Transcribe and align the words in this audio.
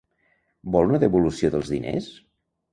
Vol 0.77 0.89
una 0.95 1.01
devolució 1.05 1.53
dels 1.57 1.71
diners? 1.77 2.11